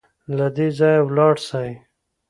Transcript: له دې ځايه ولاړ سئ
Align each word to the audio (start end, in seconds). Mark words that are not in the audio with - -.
له 0.37 0.47
دې 0.55 0.67
ځايه 0.77 1.01
ولاړ 1.07 1.35
سئ 1.47 1.69